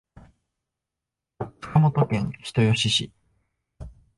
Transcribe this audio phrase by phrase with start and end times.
[1.61, 3.11] 熊本県人吉市